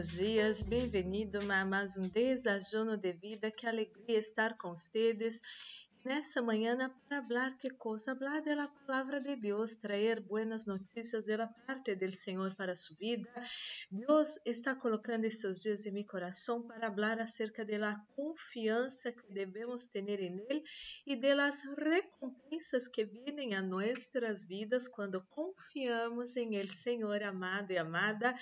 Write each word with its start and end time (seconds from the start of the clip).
buenos 0.00 0.16
dias, 0.16 0.62
bem-vindo 0.62 1.40
a 1.52 1.62
mais 1.62 1.98
um 1.98 2.08
desajuno 2.08 2.96
de 2.96 3.12
vida. 3.12 3.50
Que 3.50 3.66
alegria 3.66 4.18
estar 4.18 4.56
com 4.56 4.72
vocês 4.72 5.42
nessa 6.04 6.40
manhã 6.40 6.76
para 7.08 7.22
falar 7.22 7.58
que 7.58 7.70
coisa? 7.70 8.16
Falar 8.16 8.40
da 8.42 8.68
palavra 8.86 9.20
de 9.20 9.36
Deus, 9.36 9.76
trazer 9.76 10.20
buenas 10.20 10.66
notícias 10.66 11.26
da 11.26 11.46
parte 11.46 11.94
do 11.94 12.10
Senhor 12.10 12.54
para 12.54 12.76
sua 12.76 12.96
vida. 12.96 13.28
Deus 13.90 14.38
está 14.46 14.74
colocando 14.74 15.24
esses 15.24 15.62
dias 15.62 15.86
em 15.86 15.92
meu 15.92 16.04
coração 16.04 16.62
para 16.62 16.92
falar 16.92 17.20
acerca 17.20 17.64
da 17.64 18.00
confiança 18.16 19.12
que 19.12 19.32
devemos 19.32 19.88
ter 19.88 20.08
em 20.20 20.44
Ele 20.48 20.62
e 21.06 21.16
das 21.16 21.62
recompensas 21.76 22.88
que 22.88 23.04
vêm 23.04 23.54
a 23.54 23.62
nossas 23.62 24.44
vidas 24.44 24.88
quando 24.88 25.22
confiamos 25.30 26.36
em 26.36 26.54
Ele, 26.56 26.70
Senhor 26.70 27.22
amado 27.22 27.72
e 27.72 27.78
amada. 27.78 28.34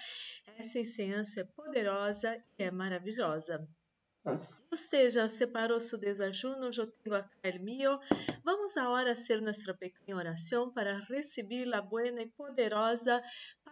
Essa 0.57 0.79
ensinança 0.79 1.41
é 1.41 1.45
poderosa 1.45 2.43
e 2.59 2.65
é 2.65 2.71
maravilhosa. 2.71 3.69
Você 4.71 5.09
já 5.09 5.31
separou 5.31 5.81
seu 5.81 5.99
desajuno? 5.99 6.71
Eu 6.77 6.87
tenho 6.87 7.17
acá 7.17 7.31
o 7.45 7.63
meu. 7.63 7.99
Vamos 8.45 8.77
agora 8.77 9.17
fazer 9.17 9.41
nossa 9.41 9.73
pequena 9.73 10.19
oração 10.19 10.71
para 10.71 10.99
receber 11.09 11.73
a 11.75 11.81
boa 11.81 12.07
e 12.07 12.27
poderosa 12.29 13.23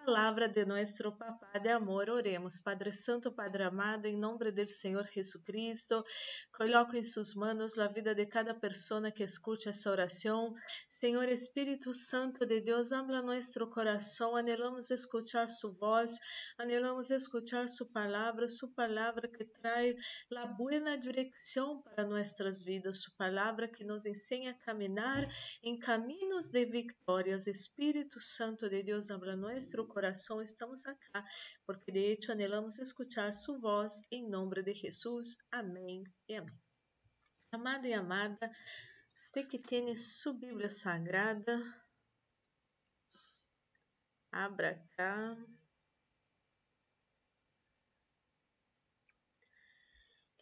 palavra 0.07 0.49
de 0.49 0.65
nosso 0.65 1.11
Papá 1.13 1.59
de 1.59 1.69
amor. 1.69 2.09
Oremos. 2.09 2.53
Padre 2.65 2.95
Santo, 2.95 3.33
Padre 3.33 3.65
amado, 3.65 4.07
em 4.07 4.17
nome 4.17 4.53
do 4.53 4.69
Senhor 4.71 5.05
Jesucristo, 5.13 6.05
coloco 6.57 6.97
em 6.97 7.05
suas 7.05 7.35
mãos 7.35 7.77
a 7.77 7.89
vida 7.89 8.15
de 8.15 8.25
cada 8.25 8.55
pessoa 8.55 9.11
que 9.11 9.25
escute 9.25 9.69
essa 9.69 9.91
oração. 9.91 10.55
Senhor 10.99 11.29
Espírito 11.29 11.95
Santo 11.95 12.47
de 12.47 12.61
Deus, 12.63 12.91
habla 12.91 13.21
nosso 13.21 13.67
coração. 13.69 14.35
Anelamos 14.35 14.91
escuchar 14.91 15.51
sua 15.51 15.73
voz, 15.73 16.19
anelamos 16.57 17.11
escuchar 17.11 17.69
sua 17.69 17.87
palavra, 17.93 18.49
sua 18.49 18.71
palavra 18.75 19.29
que 19.29 19.45
traz 19.45 19.95
a 20.35 20.47
boa 20.47 20.97
direção 20.97 21.83
para 21.83 22.07
nossas 22.07 22.65
vidas, 22.65 23.03
sua 23.03 23.13
palavra 23.19 23.69
que 23.69 23.85
nos 23.85 24.07
ensina 24.07 24.53
a 24.53 24.55
caminhar 24.55 25.29
em 25.63 25.79
caminhos 25.79 26.49
de 26.51 26.65
vitórias. 26.65 27.47
Espírito 27.47 28.19
Santo 28.19 28.67
de 28.69 28.83
Deus, 28.83 29.11
habla 29.11 29.37
nosso 29.37 29.87
coração. 29.87 30.43
Estamos 30.43 30.81
acá 30.87 31.23
porque 31.67 31.93
de 31.93 32.13
hecho 32.13 32.33
anelamos 32.33 32.79
escuchar 32.79 33.35
sua 33.35 33.59
voz 33.59 34.03
em 34.11 34.27
nome 34.31 34.63
de 34.63 34.73
Jesus. 34.73 35.37
Amém 35.51 36.05
e 36.27 36.37
amém. 36.37 36.59
Amado 37.53 37.87
e 37.87 37.93
amada, 37.93 38.51
Você 39.37 39.45
que 39.45 39.59
tem 39.59 39.95
sua 39.99 40.33
Bíblia 40.33 40.71
Sagrada, 40.71 41.63
abra 44.33 44.83
cá. 44.97 45.37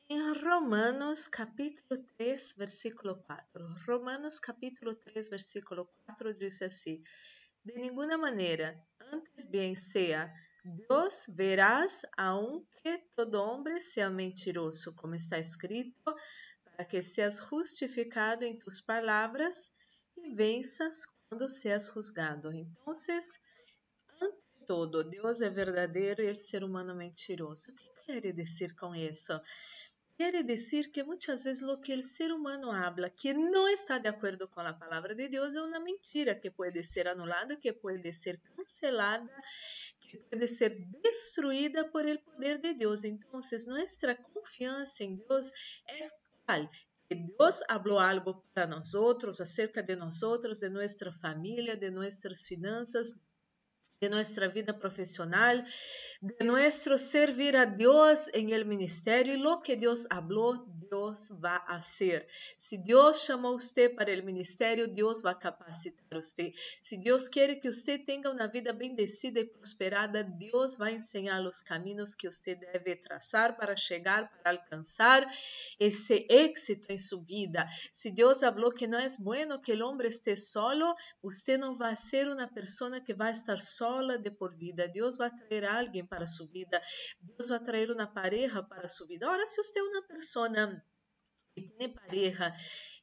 Em 0.09 0.33
Romanos 0.35 1.27
capítulo 1.27 2.05
3, 2.17 2.55
versículo 2.57 3.21
4. 3.25 3.67
Romanos 3.85 4.39
capítulo 4.39 4.95
3, 4.95 5.29
versículo 5.29 5.93
4 6.07 6.33
diz 6.33 6.63
assim: 6.63 7.03
De 7.65 7.75
nenhuma 7.75 8.17
maneira, 8.17 8.81
antes 9.01 9.45
bem 9.51 9.77
sea, 9.77 10.33
Deus 10.89 11.27
verás 11.37 12.03
aunque 12.17 12.99
todo 13.17 13.43
homem 13.43 13.83
seja 13.83 14.09
mentiroso, 14.09 14.95
como 14.95 15.17
está 15.17 15.41
escrito, 15.41 16.15
para 16.77 16.85
que 16.85 17.01
seas 17.03 17.39
justificado 17.39 18.45
em 18.45 18.59
tus 18.59 18.81
palavras 18.81 19.73
e 20.17 20.35
venças 20.35 21.07
quando 21.29 21.49
seas 21.49 21.87
juzgado. 21.87 22.53
Então, 22.53 22.95
ante 24.21 24.67
todo, 24.67 25.05
Deus 25.05 25.41
é 25.41 25.51
verdadeiro 25.51 26.23
e 26.23 26.31
o 26.31 26.37
ser 26.37 26.65
humano 26.65 26.93
é 26.93 26.95
mentiroso. 26.95 27.61
O 27.69 27.75
que 27.75 27.91
quer 28.07 28.33
dizer 28.33 28.75
com 28.77 28.95
isso? 28.95 29.41
Quer 30.17 30.45
dizer 30.45 30.93
que 30.93 31.03
muitas 31.03 31.43
vezes 31.43 31.63
o 31.63 31.77
que 31.81 31.93
o 31.93 32.03
ser 32.03 32.31
humano 32.31 32.71
habla 32.71 33.11
que 33.11 33.35
não 33.35 33.69
está 33.69 33.99
de 33.99 34.09
acordo 34.09 34.47
com 34.47 34.61
a 34.61 34.73
palavra 34.73 35.13
de 35.13 35.29
Deus 35.29 35.57
é 35.57 35.63
uma 35.63 35.81
mentira 35.81 36.37
que 36.37 36.53
pode 36.53 36.85
ser 36.85 37.09
anulada, 37.09 37.57
que 37.57 37.73
pode 37.73 38.15
ser 38.15 38.41
cancelada, 38.57 39.29
que 40.01 40.19
pode 40.19 40.47
ser 40.47 40.87
destruída 41.03 41.85
por 41.89 42.07
el 42.07 42.21
poder 42.21 42.59
de 42.59 42.75
Deus. 42.75 43.03
Então, 43.03 43.41
nossa 43.67 44.15
confiança 44.33 45.03
em 45.03 45.17
Deus 45.17 45.51
é 45.89 45.99
que 47.09 47.15
Deus 47.15 47.61
falou 47.69 47.99
algo 47.99 48.45
para 48.53 48.67
nós 48.67 48.95
outros, 48.95 49.41
acerca 49.41 49.83
de 49.83 49.97
nós 49.97 50.23
outros, 50.23 50.61
de 50.61 50.69
nossa 50.69 51.13
família, 51.13 51.77
de 51.77 51.91
nossas 51.91 52.47
finanças, 52.47 53.15
de 54.01 54.09
nossa 54.09 54.49
vida 54.49 54.75
profissional, 54.75 55.57
de 56.23 56.45
nosso 56.45 56.99
servir 56.99 57.57
a 57.57 57.65
Deus 57.65 58.29
em 58.35 58.53
el 58.53 58.65
ministerio, 58.65 59.35
e 59.35 59.37
lo 59.37 59.61
que 59.61 59.77
Vai 61.39 61.61
fazer. 61.67 62.27
Se 62.59 62.79
Deus 62.79 63.25
chamou 63.25 63.59
você 63.59 63.89
para 63.89 64.11
o 64.19 64.25
ministério, 64.25 64.89
Deus 64.89 65.23
vai 65.23 65.39
capacitar 65.39 66.05
você. 66.11 66.53
Se 66.81 66.97
Deus 66.97 67.29
quer 67.29 67.57
que 67.57 67.73
você 67.73 67.99
tenha 67.99 68.31
uma 68.31 68.47
vida 68.47 68.73
bendecida 68.73 69.41
e 69.41 69.45
prosperada, 69.45 70.23
Deus 70.25 70.77
vai 70.77 70.95
ensinar 70.95 71.43
os 71.43 71.61
caminhos 71.61 72.15
que 72.15 72.29
você 72.29 72.55
deve 72.55 72.97
traçar 72.97 73.57
para 73.57 73.77
chegar, 73.77 74.31
para 74.39 74.53
alcançar 74.53 75.29
esse 75.79 76.27
êxito 76.31 76.91
em 76.91 76.99
sua 76.99 77.23
vida. 77.25 77.69
Se 77.93 78.11
Deus 78.11 78.41
falou 78.41 78.73
que 78.73 78.87
não 78.87 78.99
é 78.99 79.07
bueno 79.19 79.61
que 79.61 79.73
o 79.73 79.87
homem 79.87 80.09
esteja 80.09 80.43
solo, 80.43 80.95
você 81.23 81.57
não 81.57 81.75
vai 81.75 81.97
ser 81.97 82.29
uma 82.29 82.49
pessoa 82.49 83.01
que 83.01 83.15
vai 83.15 83.33
estar 83.33 83.61
sola 83.61 84.19
de 84.19 84.31
por 84.31 84.55
vida. 84.55 84.89
Deus 84.89 85.17
vai 85.17 85.31
trazer 85.31 85.65
alguém 85.67 86.05
para 86.05 86.27
sua 86.27 86.47
vida. 86.47 86.81
Deus 87.21 87.49
vai 87.49 87.61
trazer 87.61 87.91
uma 87.91 88.07
pareja 88.07 88.63
para 88.63 88.89
sua 88.89 89.07
vida. 89.07 89.29
Ora, 89.29 89.47
se 89.47 89.57
você 89.57 89.79
é 89.79 89.83
uma 89.83 90.03
pessoa 90.03 90.49
que 91.55 91.69
tem 91.77 91.93
pareja 91.93 92.55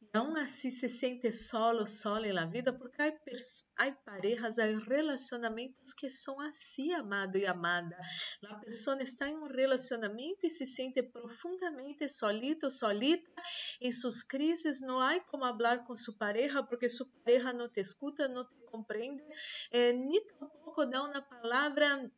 e 0.01 0.17
aún 0.17 0.35
assim 0.35 0.72
se 0.72 0.89
sente 0.89 1.31
solo, 1.34 1.88
sola 1.88 2.34
na 2.34 2.45
vida, 2.45 2.73
porque 2.73 3.01
há 3.01 3.91
parejas, 3.91 4.59
há 4.59 4.66
relacionamentos 4.66 5.94
que 5.94 6.09
são 6.09 6.39
assim, 6.41 6.94
amado 6.94 7.38
e 7.38 7.45
amada. 7.45 7.97
A 8.45 8.56
pessoa 8.56 9.01
está 9.01 9.29
em 9.29 9.38
um 9.38 9.47
relacionamento 9.47 10.45
e 10.45 10.50
se 10.50 10.66
sente 10.66 11.01
profundamente 11.01 12.09
solito, 12.09 12.69
solita. 12.69 13.31
Em 13.79 13.91
suas 13.91 14.22
crises 14.22 14.81
não 14.81 15.00
há 15.00 15.19
como 15.22 15.45
falar 15.45 15.85
com 15.85 15.95
sua 15.95 16.16
pareja, 16.16 16.62
porque 16.62 16.89
sua 16.89 17.07
pareja 17.23 17.53
não 17.53 17.69
te 17.69 17.79
escuta, 17.79 18.28
não 18.28 18.45
te 18.45 18.56
compreende, 18.66 19.23
eh, 19.72 19.94
nem 19.94 20.25
tampouco 20.25 20.85
dá 20.85 21.03
uma 21.03 21.22
palavra 21.22 22.12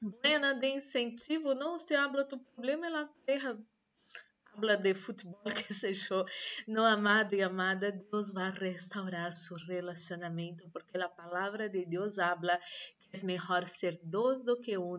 buena 0.00 0.54
de 0.54 0.68
incentivo. 0.68 1.54
Não, 1.54 1.78
você 1.78 1.94
habla 1.94 2.24
tu 2.24 2.38
problema, 2.38 2.86
ela 2.86 3.06
pareja 3.26 3.58
habla 4.54 4.76
de 4.76 4.94
futebol, 4.94 5.40
que 5.66 5.74
seja, 5.74 6.24
no 6.66 6.84
amado 6.84 7.34
e 7.34 7.42
amada, 7.42 7.90
Deus 7.90 8.32
vai 8.32 8.52
restaurar 8.52 9.34
seu 9.34 9.56
relacionamento, 9.56 10.68
porque 10.72 10.96
a 10.96 11.08
palavra 11.08 11.68
de 11.68 11.84
Deus 11.84 12.18
habla 12.18 12.58
que 12.58 13.22
é 13.22 13.26
melhor 13.26 13.68
ser 13.68 13.98
dois 14.02 14.42
do 14.42 14.60
que 14.60 14.78
um. 14.78 14.94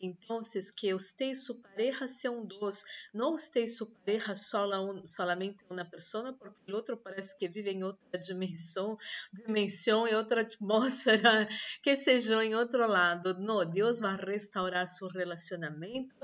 Então, 0.00 0.42
que 0.76 0.92
você 0.92 1.30
e 1.30 1.34
sua 1.36 1.56
pareja 1.56 2.08
sejam 2.08 2.44
dois, 2.44 2.84
não 3.14 3.38
você 3.38 3.64
e 3.64 3.68
sua 3.68 3.88
pareja 4.04 4.36
sola 4.36 4.76
solamente 5.16 5.58
uma 5.70 5.84
pessoa, 5.84 6.32
porque 6.32 6.72
o 6.72 6.74
outro 6.74 6.96
parece 6.96 7.38
que 7.38 7.48
vive 7.48 7.70
em 7.70 7.84
outra 7.84 8.18
dimensão, 8.18 8.98
dimensão 9.32 10.06
e 10.06 10.14
outra 10.14 10.40
atmosfera, 10.42 11.46
que 11.82 11.96
seja 11.96 12.44
em 12.44 12.54
outro 12.54 12.86
lado. 12.86 13.38
Não, 13.38 13.64
Deus 13.64 14.00
vai 14.00 14.16
restaurar 14.16 14.88
seu 14.88 15.08
relacionamento 15.08 16.14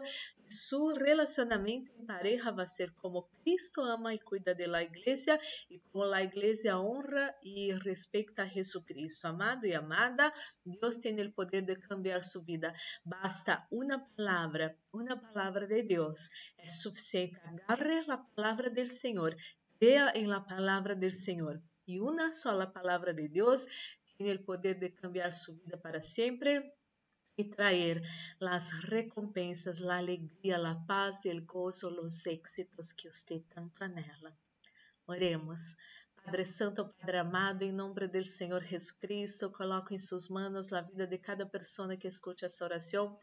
su 0.52 0.94
relacionamento 0.94 1.90
em 1.98 2.04
pareja 2.04 2.50
vai 2.52 2.68
ser 2.68 2.92
como 3.00 3.28
Cristo 3.42 3.80
ama 3.80 4.12
e 4.14 4.18
cuida 4.18 4.54
da 4.54 4.82
igreja 4.82 5.34
e 5.70 5.80
como 5.90 6.12
a 6.12 6.22
igreja 6.22 6.78
honra 6.78 7.34
e 7.42 7.72
respeita 7.88 8.42
a 8.42 8.46
Jesucristo. 8.46 9.26
Amado 9.26 9.66
e 9.66 9.74
amada, 9.74 10.32
Deus 10.64 10.98
tem 10.98 11.18
o 11.20 11.32
poder 11.32 11.62
de 11.62 11.76
cambiar 11.76 12.22
sua 12.24 12.44
vida. 12.44 12.74
Basta 13.04 13.66
uma 13.70 13.98
palavra, 13.98 14.76
uma 14.92 15.16
palavra 15.16 15.66
de 15.66 15.82
Deus. 15.82 16.30
É 16.58 16.70
suficiente. 16.70 17.40
Agarre 17.66 18.04
a 18.08 18.18
palavra 18.18 18.68
do 18.70 18.86
Senhor. 18.86 19.34
Crea 19.78 20.12
em 20.14 20.26
la 20.26 20.40
palavra 20.40 20.94
do 20.94 21.12
Senhor. 21.12 21.60
E 21.86 22.00
uma 22.00 22.32
só 22.32 22.52
palavra 22.66 23.12
de 23.12 23.26
Deus 23.28 23.66
tem 24.16 24.32
o 24.32 24.44
poder 24.44 24.74
de 24.78 24.90
cambiar 24.90 25.34
sua 25.34 25.56
vida 25.56 25.76
para 25.76 26.00
sempre 26.00 26.72
y 27.36 27.44
traer 27.50 28.02
las 28.38 28.82
recompensas, 28.82 29.80
la 29.80 29.98
alegría, 29.98 30.58
la 30.58 30.84
paz 30.86 31.26
el 31.26 31.44
gozo, 31.46 31.90
los 31.90 32.26
éxitos 32.26 32.94
que 32.94 33.08
usted 33.08 33.42
tanto 33.54 33.84
anhela. 33.84 34.36
Oremos. 35.06 35.76
Padre 36.24 36.46
Santo, 36.46 36.88
Padre 37.00 37.18
amado, 37.18 37.62
em 37.62 37.72
nome 37.72 38.06
do 38.06 38.24
Senhor 38.24 38.62
Jesus 38.62 38.92
Cristo, 38.92 39.50
coloco 39.50 39.92
em 39.92 39.98
suas 39.98 40.28
mãos 40.28 40.72
a 40.72 40.80
vida 40.80 41.06
de 41.06 41.18
cada 41.18 41.44
pessoa 41.44 41.96
que 41.96 42.06
escute 42.06 42.44
essa 42.44 42.64
oração. 42.64 43.18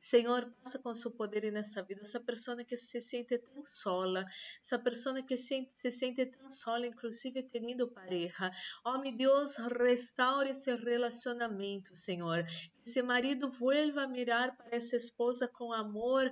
Senhor, 0.00 0.52
passa 0.62 0.78
com 0.78 0.94
seu 0.94 1.12
poder 1.12 1.50
nessa 1.52 1.82
vida, 1.82 2.02
essa 2.02 2.18
pessoa 2.18 2.62
que 2.64 2.76
se 2.76 3.00
sente 3.02 3.38
tão 3.38 3.64
sola, 3.72 4.26
essa 4.60 4.78
pessoa 4.78 5.22
que 5.22 5.36
se, 5.36 5.70
se 5.80 5.90
sente 5.90 6.26
tão 6.26 6.50
sola, 6.50 6.86
inclusive 6.86 7.42
tendo 7.44 7.88
pareja. 7.88 8.50
Oh, 8.84 8.98
meu 8.98 9.16
Deus, 9.16 9.56
restaure 9.56 10.50
esse 10.50 10.74
relacionamento, 10.74 11.94
Senhor. 11.98 12.44
Que 12.44 12.90
esse 12.90 13.00
marido 13.00 13.50
vuelva 13.50 14.02
a 14.02 14.08
mirar 14.08 14.56
para 14.56 14.76
essa 14.76 14.96
esposa 14.96 15.46
com 15.46 15.72
amor, 15.72 16.30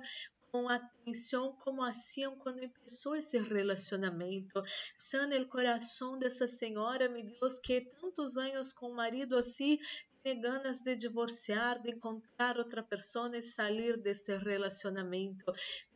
com 0.51 0.67
atenção 0.69 1.53
como 1.63 1.83
assim 1.83 2.29
quando 2.37 2.67
começou 2.69 3.15
esse 3.15 3.37
relacionamento. 3.39 4.61
Sana 4.95 5.37
o 5.37 5.47
coração 5.47 6.17
dessa 6.17 6.47
senhora, 6.47 7.09
meu 7.09 7.23
Deus, 7.23 7.59
que 7.59 7.81
tantos 7.99 8.37
anos 8.37 8.73
com 8.73 8.87
o 8.87 8.95
marido 8.95 9.37
assim 9.37 9.77
tem 10.21 10.41
ganas 10.41 10.81
de 10.81 10.95
divorciar, 10.95 11.81
de 11.81 11.91
encontrar 11.91 12.57
outra 12.57 12.83
pessoa 12.83 13.35
e 13.37 13.41
sair 13.41 13.97
desse 13.97 14.37
relacionamento. 14.37 15.45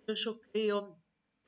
Eu 0.07 0.15
creio 0.51 0.95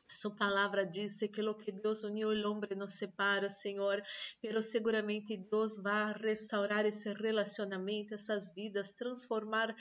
sua 0.08 0.36
palavra 0.36 0.86
diz 0.86 1.20
que 1.34 1.42
lo 1.42 1.56
que 1.56 1.72
Deus 1.72 2.04
uniu, 2.04 2.30
o 2.30 2.52
homem 2.52 2.70
não 2.78 2.88
separa, 2.88 3.50
Senhor. 3.50 4.04
Pero 4.42 4.64
seguramente 4.64 5.36
Deus 5.36 5.82
vai 5.82 6.14
restaurar 6.14 6.86
esse 6.86 7.12
relacionamento, 7.14 8.14
essas 8.14 8.54
vidas, 8.54 8.94
transformar 8.94 9.76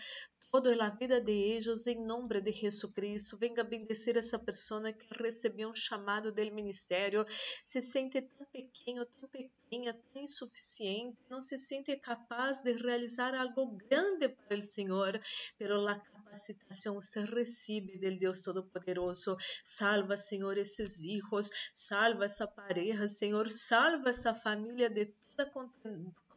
todo 0.55 0.71
a 0.81 0.89
vida 0.89 1.21
de 1.21 1.33
eles 1.33 1.85
em 1.89 2.01
nome 2.07 2.41
de 2.41 2.53
Jesucristo. 2.53 3.37
Venga 3.37 3.65
bendecer 3.65 4.17
essa 4.17 4.39
pessoa 4.39 4.93
que 4.93 5.05
recebeu 5.21 5.71
um 5.71 5.75
chamado 5.75 6.31
do 6.31 6.53
ministério, 6.53 7.27
se 7.65 7.83
sente 7.83 8.23
tão 8.23 8.47
pequeno, 8.53 9.05
tão 9.05 9.29
pequena, 9.29 9.93
tão 10.13 10.23
insuficiente, 10.23 11.19
não 11.29 11.43
se 11.43 11.59
sente 11.59 11.97
capaz 11.97 12.63
de 12.63 12.73
realizar 12.73 13.35
algo 13.35 13.67
grande 13.89 14.29
para 14.29 14.57
o 14.57 14.63
Senhor, 14.63 15.21
pero 15.59 15.89
a 15.89 15.99
capacitação 15.99 17.03
se 17.03 17.25
recebe 17.25 17.99
del 17.99 18.17
Deus 18.17 18.41
Todo-Poderoso. 18.41 19.37
Salva, 19.65 20.17
Senhor, 20.17 20.57
esses 20.57 21.03
hijos, 21.03 21.51
salva 21.75 22.27
essa 22.27 22.47
pareja, 22.47 23.09
Senhor, 23.09 23.51
salva 23.51 24.11
essa 24.11 24.33
família 24.33 24.89
de 24.89 25.07
toda 25.07 25.51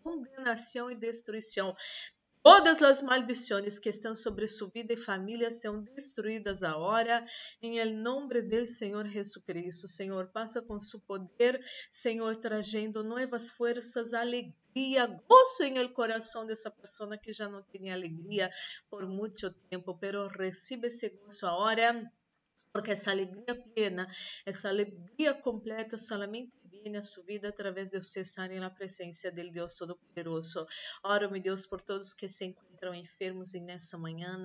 condenação 0.01 0.89
e 0.89 0.95
destruição. 0.95 1.75
Todas 2.49 2.81
as 2.81 3.01
maldições 3.01 3.77
que 3.77 3.89
estão 3.89 4.15
sobre 4.15 4.47
sua 4.47 4.69
vida 4.69 4.94
e 4.94 4.97
família 4.97 5.51
são 5.51 5.81
destruídas 5.81 6.63
agora, 6.63 7.25
em 7.61 7.83
nome 7.94 8.41
do 8.41 8.65
Senhor 8.65 9.05
Jesus 9.05 9.44
Cristo. 9.44 9.85
Senhor, 9.89 10.27
passa 10.27 10.61
com 10.61 10.81
seu 10.81 11.01
poder, 11.01 11.59
Senhor, 11.91 12.38
trazendo 12.38 13.03
novas 13.03 13.49
forças, 13.49 14.13
alegria, 14.13 15.07
gozo 15.27 15.63
em 15.63 15.77
el 15.77 15.89
coração 15.89 16.45
dessa 16.45 16.71
pessoa 16.71 17.17
que 17.17 17.33
já 17.33 17.49
não 17.49 17.61
tinha 17.63 17.94
alegria 17.94 18.49
por 18.89 19.05
muito 19.05 19.51
tempo, 19.69 19.97
pero 19.99 20.29
recibe 20.29 20.88
esse 20.88 21.09
gozo 21.09 21.45
agora 21.47 22.09
porque 22.71 22.91
essa 22.91 23.09
alegria 23.11 23.55
plena, 23.55 24.07
essa 24.45 24.69
alegria 24.69 25.33
completa 25.33 25.97
na 26.89 27.03
sua 27.03 27.23
vida 27.25 27.49
através 27.49 27.91
de 27.91 28.01
você 28.01 28.21
estar 28.21 28.49
na 28.49 28.69
presença 28.69 29.31
do 29.31 29.51
Deus 29.51 29.75
Todo-Poderoso. 29.75 30.65
Oro, 31.03 31.31
meu 31.31 31.41
Deus, 31.41 31.65
por 31.65 31.81
todos 31.81 32.13
que 32.13 32.29
se 32.29 32.45
encontram 32.45 32.93
enfermos 32.93 33.49
nessa 33.51 33.97
manhã, 33.97 34.41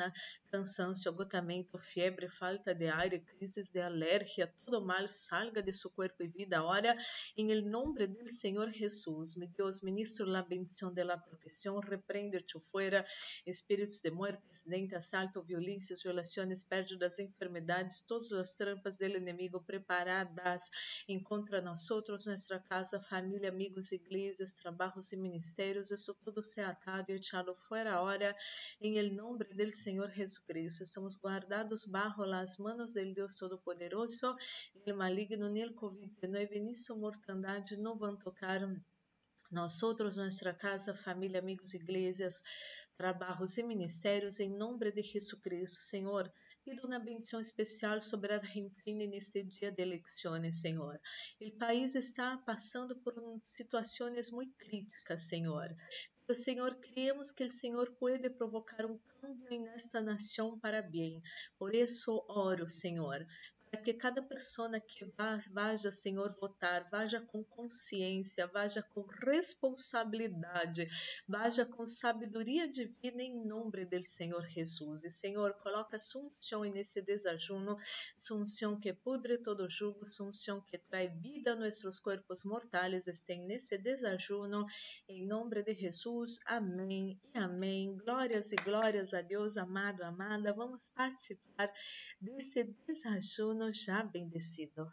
cansaço, 0.50 1.08
agotamento, 1.08 1.78
febre, 1.78 2.28
falta 2.28 2.74
de 2.74 2.86
ar, 2.88 3.10
crises 3.10 3.70
de 3.70 3.80
alergia, 3.80 4.52
todo 4.64 4.84
mal 4.84 5.08
salga 5.08 5.62
de 5.62 5.74
seu 5.74 5.90
corpo 5.90 6.22
e 6.22 6.28
vida 6.28 6.62
Ora, 6.62 6.96
em 7.36 7.62
nome 7.62 8.06
do 8.06 8.26
Senhor 8.26 8.70
Jesus. 8.72 9.36
Meu 9.36 9.48
Deus, 9.48 9.82
ministro 9.82 10.26
la 10.26 10.42
bendição 10.42 10.92
de 10.92 11.04
la 11.04 11.18
proteção, 11.18 11.78
repreende-te 11.80 12.58
fora, 12.70 13.04
espíritos 13.46 14.00
de 14.00 14.10
morte, 14.10 14.42
acidente, 14.50 14.94
assalto, 14.94 15.42
violências, 15.42 16.02
violações, 16.02 16.64
pérdidas, 16.64 17.18
enfermidades, 17.18 18.02
todas 18.02 18.32
as 18.32 18.54
trampas 18.54 18.96
do 18.96 19.04
inimigo 19.04 19.62
preparadas 19.62 20.70
contra 21.22 21.60
nós 21.60 21.90
outros 21.90 22.26
nuestra 22.32 22.58
casa, 22.58 22.99
família, 22.99 23.50
amigos, 23.50 23.93
igrejas, 23.93 24.55
trabalhos 24.55 25.05
e 25.12 25.17
ministérios, 25.17 25.90
isso 25.90 26.14
tudo 26.25 26.43
se 26.43 26.62
atado 26.62 27.11
e 27.11 27.17
echado 27.17 27.55
fora 27.55 28.00
hora, 28.00 28.34
em 28.81 28.96
el 28.96 29.11
del 29.55 29.73
Senhor 29.73 30.11
Jesucristo. 30.11 30.82
Estamos 30.82 31.20
guardados 31.20 31.84
bajo 31.84 32.25
las 32.25 32.58
manos 32.58 32.94
del 32.94 33.12
Deus 33.12 33.37
Todo-Poderoso, 33.37 34.34
el 34.87 34.94
maligno, 34.94 35.50
ni 35.50 35.61
el 35.61 35.75
COVID-19, 35.75 36.61
ni 36.62 36.82
su 36.82 36.96
mortandade 36.96 37.76
não 37.76 37.99
vão 37.99 38.17
tocar 38.17 38.61
nós 39.50 39.82
outros, 39.82 40.17
nossa 40.17 40.55
casa, 40.55 40.94
família, 40.94 41.38
amigos, 41.38 41.75
igrejas, 41.75 42.43
trabalhos 42.96 43.58
e 43.58 43.62
ministérios, 43.62 44.40
em 44.40 44.56
nome 44.56 44.90
de 44.90 45.02
Jesus 45.02 45.38
Cristo, 45.43 45.82
Senhor. 45.82 46.32
Pido 46.64 46.87
uma 46.87 47.00
bendição 47.00 47.41
especial 47.41 48.00
sobre 48.00 48.35
Argentina 48.35 49.05
neste 49.06 49.43
dia 49.43 49.73
de 49.73 49.82
eleições, 49.82 50.61
Senhor. 50.61 51.00
O 51.41 51.50
país 51.59 51.97
está 51.97 52.37
passando 52.38 52.94
por 53.00 53.14
situações 53.56 54.31
muito 54.31 54.55
críticas, 54.56 55.23
Senhor. 55.23 55.75
Pero, 56.25 56.38
Senhor, 56.38 56.76
creemos 56.76 57.32
que 57.32 57.43
o 57.43 57.50
Senhor 57.50 57.91
pode 57.99 58.31
provocar 58.31 58.87
um 58.87 58.97
cambio 59.20 59.62
nesta 59.62 60.00
nação 60.00 60.56
para 60.61 60.81
bem. 60.81 61.20
Por 61.59 61.75
isso, 61.75 62.25
oro, 62.29 62.70
Senhor, 62.70 63.26
para 63.72 63.80
que 63.80 63.94
cada 63.94 64.20
pessoa 64.20 64.78
que 64.78 65.06
vá, 65.16 65.42
vaja, 65.50 65.90
Senhor, 65.90 66.36
votar, 66.38 66.86
vaja 66.90 67.22
com 67.22 67.42
consciência, 67.42 68.46
vaja 68.46 68.82
com 68.82 69.00
responsabilidade, 69.24 70.86
vaja 71.26 71.64
com 71.64 71.88
sabedoria 71.88 72.69
divina 72.69 73.22
em 73.22 73.34
nome 73.46 73.86
do 73.86 74.02
Senhor 74.02 74.46
Jesus. 74.46 75.04
E, 75.04 75.10
Senhor, 75.10 75.54
coloca 75.54 75.98
sunção 75.98 76.64
nesse 76.64 77.00
desajuno, 77.00 77.78
sunção 78.14 78.78
que 78.78 78.92
pudre 78.92 79.38
todo 79.38 79.70
jugo, 79.70 80.06
sunção 80.12 80.60
que 80.60 80.76
traz 80.76 81.10
vida 81.22 81.52
a 81.52 81.56
nossos 81.56 81.98
corpos 81.98 82.44
mortais, 82.44 83.06
estém 83.06 83.46
nesse 83.46 83.78
desajuno, 83.78 84.66
em 85.08 85.26
nome 85.26 85.62
de 85.62 85.72
Jesus. 85.72 86.40
Amém 86.44 87.18
e 87.34 87.38
amém. 87.38 87.96
Glórias 87.96 88.52
e 88.52 88.56
glórias 88.56 89.14
a 89.14 89.22
Deus, 89.22 89.56
amado, 89.56 90.02
amada. 90.02 90.52
Vamos 90.52 90.78
participar 90.94 91.72
desse 92.20 92.64
desajuno 92.86 93.62
já 93.70 94.03
bendecido. 94.03 94.91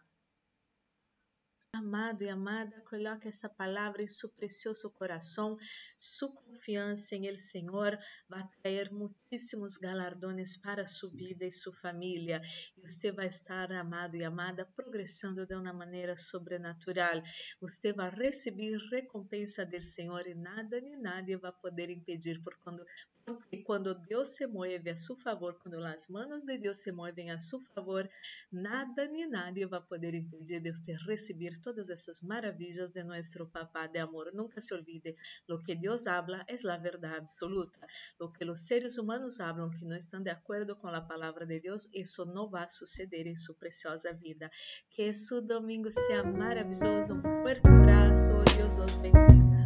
Amado 1.72 2.24
e 2.24 2.30
amada, 2.30 2.82
coloque 2.82 3.28
essa 3.28 3.48
palavra 3.48 4.02
em 4.02 4.10
seu 4.10 4.28
precioso 4.30 4.92
coração. 4.92 5.56
Sua 6.00 6.30
confiança 6.34 7.16
em 7.16 7.28
El 7.28 7.40
Senhor 7.40 7.98
vai 8.28 8.44
trazer 8.62 8.92
muitíssimos 8.92 9.78
galardones 9.78 10.58
para 10.58 10.88
sua 10.88 11.12
vida 11.12 11.46
e 11.46 11.54
sua 11.54 11.74
família. 11.76 12.42
E 12.76 12.82
você 12.82 13.12
vai 13.12 13.28
estar, 13.28 13.72
amado 13.72 14.18
e 14.18 14.24
amada, 14.24 14.66
progressando 14.76 15.46
de 15.46 15.56
uma 15.56 15.72
maneira 15.72 16.18
sobrenatural. 16.18 17.22
Você 17.62 17.94
vai 17.94 18.10
receber 18.10 18.76
recompensa 18.92 19.64
do 19.64 19.82
Senhor 19.84 20.26
e 20.26 20.34
nada 20.34 20.82
nem 20.82 21.00
nadie 21.00 21.38
vai 21.38 21.54
poder 21.54 21.92
impedir, 21.92 22.42
por 22.44 22.58
quando 22.64 22.84
porque 23.36 23.64
quando 23.64 23.94
Deus 23.94 24.30
se 24.30 24.48
mueve 24.48 24.92
a 24.92 25.02
seu 25.02 25.16
favor, 25.16 25.58
quando 25.62 25.84
as 25.84 26.10
manos 26.10 26.46
de 26.46 26.58
Deus 26.58 26.80
se 26.80 26.92
movem 26.92 27.32
a 27.32 27.40
seu 27.40 27.60
favor, 27.74 28.10
nada 28.52 29.08
nem 29.08 29.30
nadie 29.30 29.66
vai 29.66 29.82
poder 29.82 30.14
impedir 30.14 30.60
de 30.62 30.72
você 30.72 30.94
receber 31.08 31.60
todas 31.62 31.90
essas 31.90 32.22
maravilhas 32.22 32.92
de 32.94 33.04
nosso 33.04 33.46
Papá 33.48 33.88
de 33.88 34.00
amor. 34.00 34.32
Nunca 34.34 34.62
se 34.62 34.74
olvide, 34.74 35.16
lo 35.48 35.64
que 35.64 35.76
Deus 35.76 36.08
habla 36.08 36.46
é 36.48 36.56
a 36.70 36.78
verdade 36.78 37.18
absoluta. 37.18 37.80
Lo 38.20 38.32
que 38.32 38.46
os 38.46 38.62
seres 38.62 38.98
humanos 38.98 39.40
hablam 39.40 39.70
que 39.72 39.86
não 39.86 39.96
estão 39.96 40.22
de 40.22 40.30
acordo 40.30 40.76
com 40.76 40.88
a 40.88 41.02
palavra 41.02 41.46
de 41.46 41.60
Deus, 41.60 41.90
isso 41.94 42.26
não 42.26 42.50
vai 42.50 42.68
suceder 42.70 43.28
em 43.28 43.38
sua 43.38 43.56
preciosa 43.56 44.14
vida. 44.14 44.50
Que 44.92 45.14
seu 45.14 45.42
domingo 45.46 45.92
seja 45.92 46.24
maravilhoso. 46.24 47.16
Um 47.16 47.22
forte 47.22 47.68
abraço. 47.68 48.32
Deus 48.58 48.76
los 48.76 48.98
bendiga. 48.98 49.59